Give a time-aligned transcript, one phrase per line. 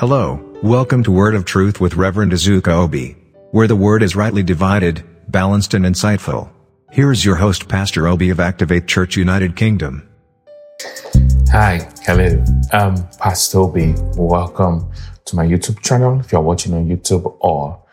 [0.00, 3.18] Hello, welcome to Word of Truth with Reverend Azuka Obi,
[3.50, 6.50] where the word is rightly divided, balanced and insightful.
[6.90, 10.08] Here is your host Pastor Obi of Activate Church United Kingdom.
[11.52, 12.42] Hi, hello.
[12.72, 13.92] I'm Pastor Obi.
[14.16, 14.90] Welcome
[15.26, 17.84] to my YouTube channel if you're watching on YouTube or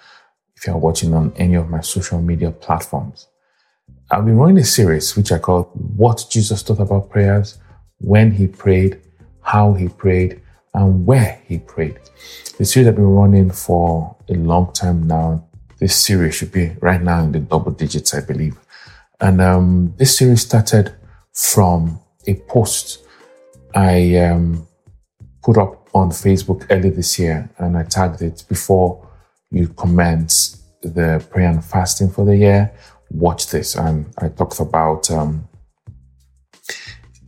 [0.55, 3.27] if you're watching on any of my social media platforms.
[4.09, 7.57] I've been running a series which I call What Jesus Thought About Prayers,
[7.97, 9.01] When He Prayed,
[9.41, 10.41] How He Prayed,
[10.73, 11.99] and Where He Prayed.
[12.57, 15.47] The series I've been running for a long time now.
[15.79, 18.57] This series should be right now in the double digits, I believe.
[19.19, 20.93] And um, this series started
[21.33, 23.03] from a post
[23.75, 24.67] I um,
[25.43, 29.07] put up on Facebook early this year, and I tagged it before
[29.51, 32.71] you commence the prayer and fasting for the year.
[33.11, 35.47] Watch this, and I talked about um,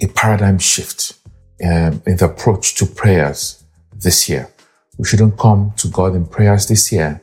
[0.02, 1.19] a paradigm shift
[1.64, 4.50] um, in the approach to prayers this year.
[4.98, 7.22] We shouldn't come to God in prayers this year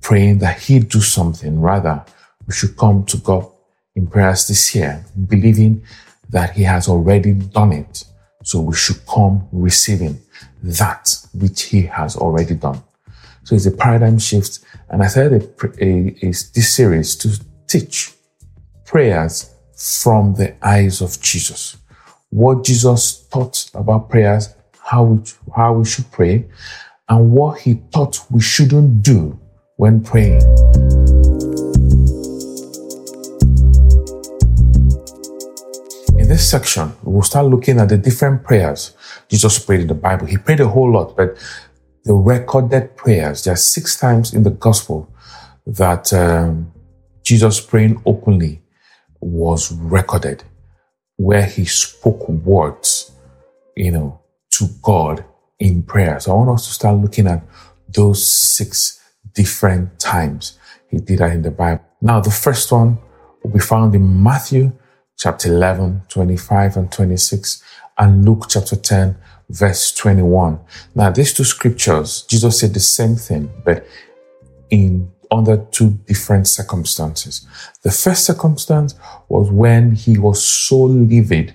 [0.00, 1.60] praying that He do something.
[1.60, 2.04] Rather,
[2.46, 3.46] we should come to God
[3.96, 5.82] in prayers this year, believing
[6.28, 8.04] that He has already done it.
[8.42, 10.20] So we should come receiving
[10.62, 12.82] that which He has already done.
[13.44, 14.60] So it's a paradigm shift.
[14.90, 15.42] And I started
[15.80, 18.12] a, this series to teach
[18.84, 21.76] prayers from the eyes of Jesus.
[22.34, 25.22] What Jesus taught about prayers, how we,
[25.54, 26.46] how we should pray,
[27.08, 29.38] and what he thought we shouldn't do
[29.76, 30.42] when praying.
[36.18, 38.96] In this section, we'll start looking at the different prayers
[39.28, 40.26] Jesus prayed in the Bible.
[40.26, 41.38] He prayed a whole lot, but
[42.02, 45.08] the recorded prayers, there are six times in the gospel
[45.68, 46.72] that um,
[47.22, 48.60] Jesus praying openly
[49.20, 50.42] was recorded,
[51.16, 53.12] where he spoke words,
[53.76, 55.24] you know, to God
[55.58, 56.20] in prayer.
[56.20, 57.42] So I want us to start looking at
[57.88, 59.00] those six
[59.34, 60.58] different times
[60.94, 61.84] he did that in the Bible.
[62.00, 62.98] Now, the first one
[63.42, 64.72] will be found in Matthew
[65.16, 67.62] chapter 11, 25 and 26,
[67.98, 69.16] and Luke chapter 10,
[69.50, 70.60] verse 21.
[70.94, 73.86] Now, these two scriptures, Jesus said the same thing, but
[74.70, 77.46] in under two different circumstances.
[77.82, 78.94] The first circumstance
[79.28, 81.54] was when he was so livid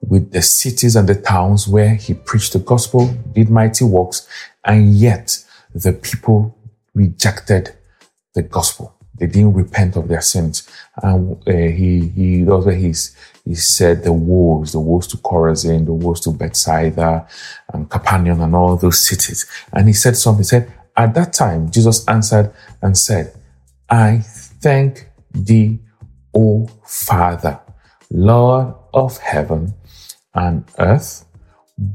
[0.00, 4.26] with the cities and the towns where he preached the gospel, did mighty works,
[4.64, 5.44] and yet
[5.74, 6.56] the people
[6.94, 7.74] rejected
[8.34, 8.94] the gospel.
[9.18, 10.68] They didn't repent of their sins.
[11.02, 16.20] And uh, he, he, his, he said the woes, the woes to Chorazin, the woes
[16.20, 17.26] to Bethsaida
[17.72, 19.46] and Capernaum and all those cities.
[19.72, 23.32] And he said something, he said, at that time, Jesus answered and said,
[23.88, 25.78] I thank thee,
[26.34, 27.60] O Father,
[28.10, 29.74] Lord of heaven
[30.34, 31.24] and earth,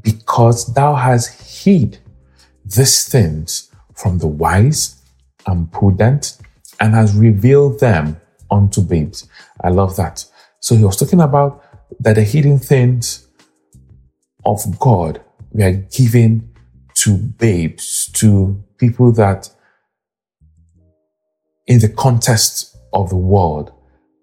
[0.02, 2.00] because thou hast hid
[2.66, 5.02] these things from the wise
[5.46, 6.38] and prudent
[6.80, 9.28] and has revealed them unto babes.
[9.62, 10.26] I love that.
[10.62, 11.62] So he was talking about
[12.00, 13.28] that the hidden things
[14.46, 15.22] of God
[15.52, 16.53] were given
[17.04, 19.50] to babes, to people that
[21.68, 23.74] in the context of the world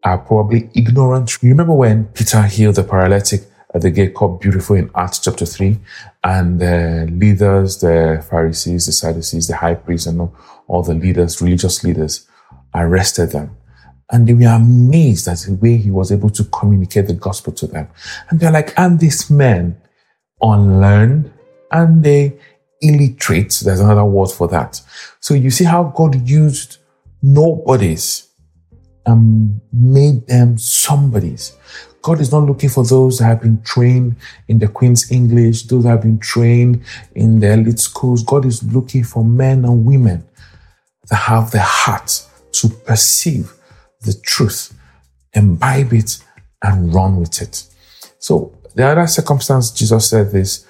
[0.03, 1.43] are probably ignorant.
[1.43, 3.43] You remember when Peter healed the paralytic
[3.75, 5.79] at the gate called Beautiful in Acts chapter 3,
[6.25, 10.31] and the leaders, the Pharisees, the Sadducees, the high priests, and
[10.67, 12.27] all, the leaders, religious leaders,
[12.75, 13.57] arrested them.
[14.11, 17.67] And they were amazed at the way he was able to communicate the gospel to
[17.67, 17.89] them.
[18.29, 19.81] And they're like, and these men
[20.43, 21.33] unlearned
[21.71, 22.39] and they
[22.81, 23.61] illiterate.
[23.65, 24.81] There's another word for that.
[25.21, 26.79] So you see how God used
[27.23, 28.29] nobodies
[29.07, 31.57] and made them somebodies.
[32.03, 34.17] God is not looking for those that have been trained
[34.49, 36.83] in the Queen's English, those that have been trained
[37.15, 38.23] in the elite schools.
[38.23, 40.25] God is looking for men and women
[41.09, 43.53] that have the heart to perceive
[44.03, 44.73] the truth,
[45.35, 46.25] imbibe it,
[46.63, 47.65] and run with it.
[48.19, 50.67] So the other circumstance, Jesus said this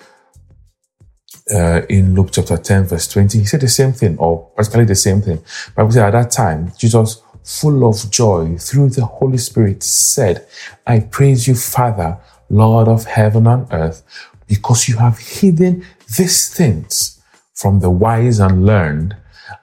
[1.55, 3.39] uh, in Luke chapter 10, verse 20.
[3.39, 5.43] He said the same thing, or practically the same thing.
[5.75, 10.47] Bible said at that time, Jesus full of joy through the Holy Spirit, said,
[10.87, 12.19] I praise you, Father,
[12.49, 14.03] Lord of heaven and earth,
[14.47, 15.85] because you have hidden
[16.17, 17.21] these things
[17.55, 19.17] from the wise and learned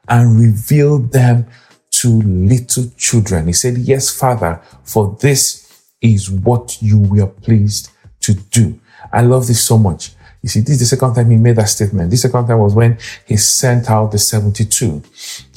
[0.08, 1.48] and revealed them
[1.92, 3.48] to little children.
[3.48, 7.90] He said, Yes, Father, for this is what you were pleased
[8.22, 8.80] to do.
[9.12, 10.12] I love this so much.
[10.42, 12.12] You see, this is the second time he made that statement.
[12.12, 15.02] This second time was when he sent out the 72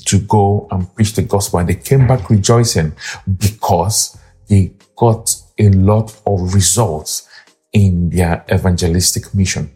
[0.07, 1.61] to go and preach the gospel.
[1.61, 2.93] And they came back rejoicing
[3.39, 4.19] because
[4.49, 7.29] they got a lot of results
[7.73, 9.71] in their evangelistic mission.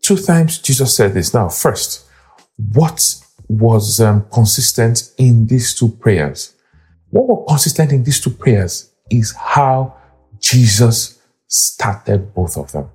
[0.00, 1.34] Two times Jesus said this.
[1.34, 2.06] Now, first,
[2.56, 3.16] what
[3.48, 6.54] was um, consistent in these two prayers?
[7.10, 9.96] What was consistent in these two prayers is how
[10.38, 12.90] Jesus started both of them.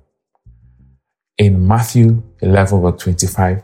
[1.38, 3.62] In Matthew 11, verse 25,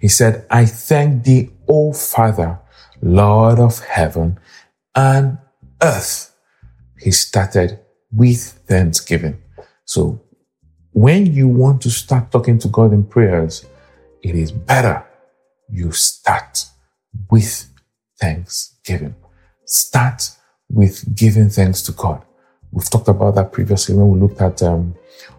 [0.00, 2.58] he said, I thank thee, O Father,
[3.00, 4.38] Lord of heaven
[4.94, 5.38] and
[5.82, 6.34] earth.
[6.98, 7.80] He started
[8.12, 8.38] with
[8.68, 9.42] thanksgiving.
[9.84, 10.22] So
[10.92, 13.66] when you want to start talking to God in prayers,
[14.22, 15.04] it is better
[15.68, 16.66] you start
[17.30, 17.66] with
[18.20, 19.14] thanksgiving.
[19.66, 20.30] Start
[20.70, 22.22] with giving thanks to God.
[22.70, 24.94] We've talked about that previously when we looked at um,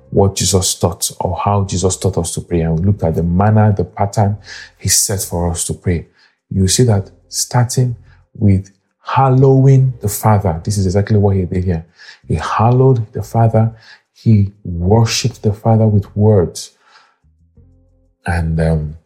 [0.09, 2.61] what Jesus taught or how Jesus taught us to pray.
[2.61, 4.37] And we looked at the manner, the pattern
[4.77, 6.07] he set for us to pray.
[6.49, 7.95] You see that starting
[8.33, 8.71] with
[9.03, 10.61] hallowing the Father.
[10.63, 11.85] This is exactly what he did here.
[12.27, 13.75] He hallowed the Father.
[14.13, 16.77] He worshipped the Father with words.
[18.25, 18.97] And um,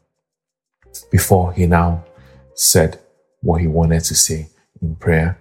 [1.12, 2.06] before he now
[2.54, 3.00] said
[3.42, 4.48] what he wanted to say
[4.82, 5.38] in prayer,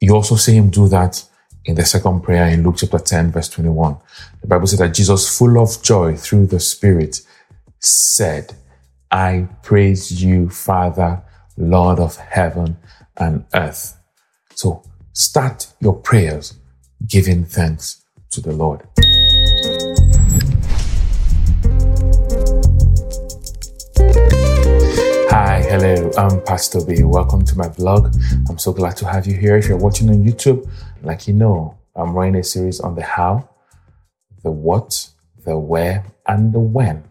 [0.00, 1.22] you also see him do that
[1.64, 3.96] in the second prayer in Luke chapter 10, verse 21.
[4.40, 7.20] The Bible said that Jesus, full of joy through the Spirit,
[7.78, 8.54] said,
[9.10, 11.22] I praise you, Father,
[11.56, 12.78] Lord of heaven
[13.16, 13.98] and earth.
[14.54, 16.54] So start your prayers
[17.06, 18.82] giving thanks to the Lord.
[25.30, 27.02] Hi, hello, I'm Pastor Obi.
[27.02, 28.14] Welcome to my vlog.
[28.48, 29.56] I'm so glad to have you here.
[29.56, 30.68] If you're watching on YouTube,
[31.02, 33.48] like you know, I'm running a series on the how,
[34.42, 35.08] the what,
[35.44, 37.04] the where, and the when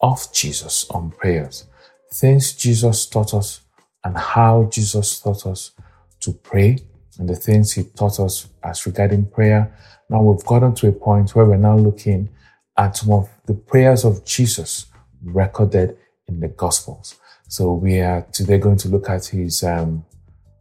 [0.00, 1.66] of Jesus on prayers.
[2.14, 3.60] Things Jesus taught us
[4.04, 5.72] and how Jesus taught us
[6.20, 6.78] to pray
[7.18, 9.76] and the things he taught us as regarding prayer.
[10.08, 12.30] Now we've gotten to a point where we're now looking
[12.76, 14.86] at some of the prayers of Jesus
[15.22, 15.96] recorded
[16.28, 17.16] in the Gospels.
[17.48, 20.04] So we are today going to look at his, um,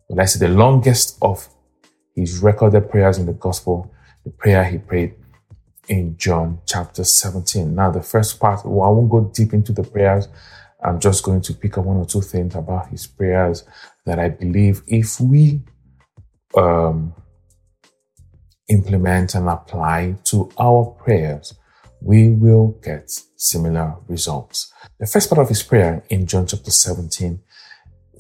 [0.08, 1.48] well, let's say the longest of
[2.20, 3.92] his recorded prayers in the Gospel,
[4.24, 5.16] the prayer he prayed
[5.88, 7.74] in John chapter 17.
[7.74, 10.28] Now, the first part, well, I won't go deep into the prayers.
[10.84, 13.64] I'm just going to pick up one or two things about his prayers
[14.06, 15.62] that I believe if we
[16.56, 17.14] um,
[18.70, 21.56] implement and apply to our prayers,
[22.02, 24.72] we will get similar results.
[25.00, 27.42] The first part of his prayer in John chapter 17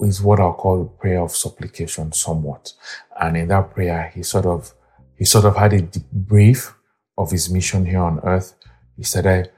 [0.01, 2.73] is what I'll call the prayer of supplication somewhat.
[3.19, 4.73] And in that prayer, he sort of,
[5.17, 6.73] he sort of had a brief
[7.17, 8.55] of his mission here on earth.
[8.95, 9.51] He started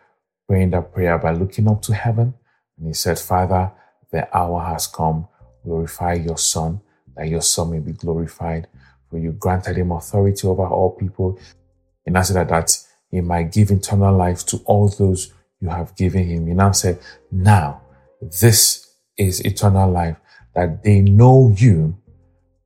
[0.47, 2.33] praying that prayer by looking up to heaven.
[2.77, 3.71] And he said, Father,
[4.11, 5.27] the hour has come.
[5.63, 6.81] Glorify your son,
[7.15, 8.67] that your son may be glorified.
[9.09, 11.39] For you granted him authority over all people.
[12.05, 12.77] And answer that
[13.11, 16.47] he might give eternal life to all those you have given him.
[16.47, 16.99] He now said,
[17.31, 17.81] now
[18.41, 20.17] this is eternal life,
[20.56, 21.98] that they know you,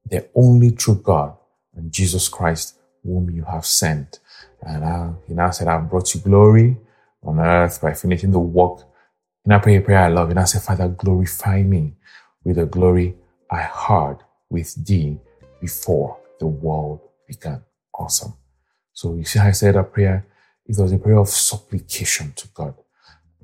[0.09, 1.35] the only true God,
[1.75, 4.19] and Jesus Christ, whom you have sent.
[4.61, 6.77] And uh, he now said, I've brought you glory
[7.23, 8.81] on earth by finishing the work.
[9.43, 10.29] And I pray a prayer I love.
[10.29, 11.93] And I say, Father, glorify me
[12.43, 13.15] with the glory
[13.51, 14.17] I had
[14.49, 15.19] with thee
[15.61, 17.63] before the world began.
[17.93, 18.33] Awesome.
[18.93, 20.25] So you see how I said that prayer?
[20.65, 22.75] It was a prayer of supplication to God.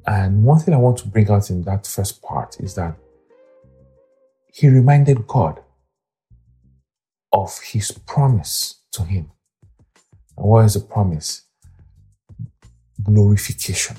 [0.05, 2.95] And one thing I want to bring out in that first part is that
[4.53, 5.61] he reminded God
[7.31, 9.31] of his promise to him.
[10.37, 11.43] And what is the promise?
[13.01, 13.97] Glorification.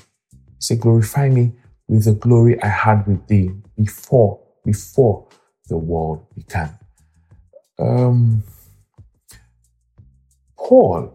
[0.59, 1.53] Say, glorify me
[1.87, 5.27] with the glory I had with thee before, before
[5.67, 6.77] the world began.
[7.79, 8.43] Um,
[10.57, 11.13] Paul,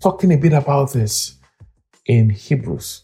[0.00, 1.36] talking a bit about this
[2.06, 3.02] in Hebrews,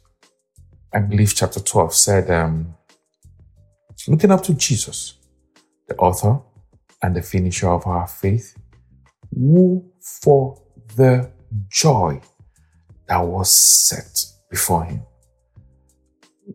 [0.93, 2.75] I believe chapter 12 said, um,
[4.07, 5.15] looking up to Jesus,
[5.89, 6.41] the author
[7.03, 8.57] and the finisher of our faith,
[9.35, 10.61] who for
[10.97, 11.31] the
[11.71, 12.21] joy
[13.09, 15.03] that was set before him.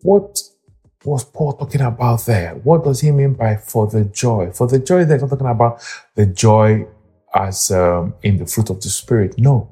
[0.01, 0.39] What
[1.03, 2.55] was Paul talking about there?
[2.55, 4.51] What does he mean by for the joy?
[4.51, 5.81] For the joy, they're not talking about
[6.15, 6.87] the joy
[7.35, 9.35] as um, in the fruit of the Spirit.
[9.37, 9.69] No.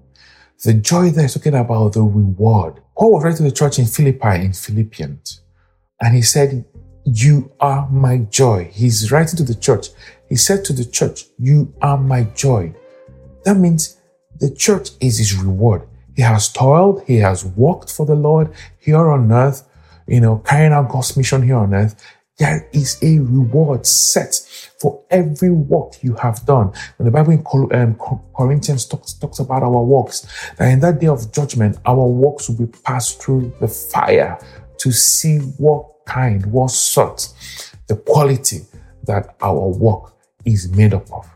[0.64, 2.82] The joy there is talking about the reward.
[2.96, 5.42] Paul was writing to the church in Philippi in Philippians,
[6.00, 6.66] and he said,
[7.06, 8.70] You are my joy.
[8.72, 9.88] He's writing to the church.
[10.30, 12.76] He said to the church, You are my joy.
[13.44, 13.98] That means
[14.40, 15.88] the church is his reward.
[16.16, 19.68] He has toiled, he has worked for the Lord here on earth,
[20.08, 21.96] you know, carrying out God's mission here on earth.
[22.38, 24.36] There is a reward set
[24.80, 26.74] for every work you have done.
[26.98, 27.44] And the Bible in
[27.76, 27.98] um,
[28.36, 30.28] Corinthians talks, talks about our works,
[30.58, 34.40] that in that day of judgment, our works will be passed through the fire
[34.80, 37.30] to see what kind, what sort,
[37.88, 38.62] the quality
[39.04, 40.14] that our work
[40.46, 41.28] is made up of.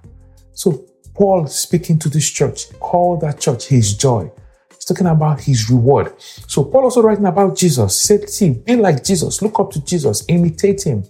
[0.53, 4.31] So, Paul speaking to this church, call that church his joy.
[4.69, 6.13] He's talking about his reward.
[6.19, 10.25] So, Paul also writing about Jesus said, See, be like Jesus, look up to Jesus,
[10.27, 11.03] imitate him,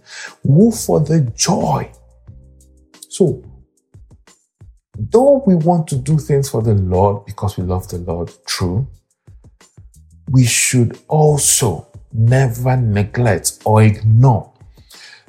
[0.43, 1.91] woo for the joy.
[3.09, 3.43] So,
[4.97, 8.87] though we want to do things for the Lord because we love the Lord, true,
[10.29, 14.53] we should also never neglect or ignore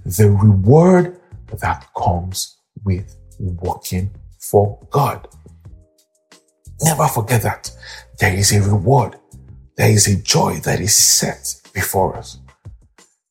[0.04, 1.20] the reward
[1.60, 5.26] that comes with working for God.
[6.82, 7.70] Never forget that
[8.18, 9.16] there is a reward,
[9.76, 12.38] there is a joy that is set before us.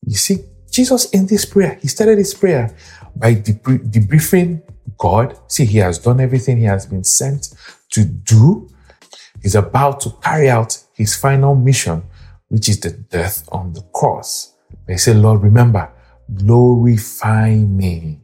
[0.04, 2.74] You see, Jesus in this prayer, he started his prayer
[3.16, 4.62] by debriefing
[4.98, 5.38] God.
[5.48, 7.54] See, he has done everything he has been sent
[7.90, 8.68] to do.
[9.42, 12.02] He's about to carry out his final mission,
[12.48, 14.54] which is the death on the cross.
[14.86, 15.90] They say, Lord, remember,
[16.34, 18.20] glorify me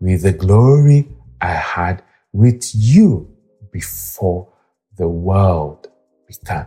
[0.00, 1.08] with the glory
[1.40, 3.28] I had with you
[3.72, 4.52] before
[4.96, 5.88] the world
[6.26, 6.66] began.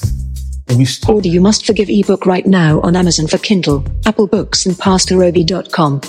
[0.77, 1.15] we stopped.
[1.15, 6.01] Order You Must Forgive ebook right now on Amazon for Kindle, Apple Books and PastorObi.com.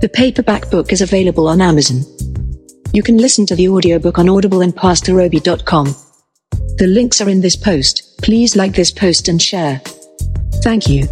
[0.00, 2.02] The paperback book is available on Amazon.
[2.92, 5.86] You can listen to the audiobook on Audible and PastorObi.com.
[6.78, 8.20] The links are in this post.
[8.22, 9.80] Please like this post and share.
[10.62, 11.06] Thank you.